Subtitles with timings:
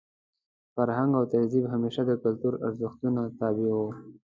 [0.75, 3.89] فرهنګ او تهذیب همېشه د کلتوري ارزښتونو تابع وو.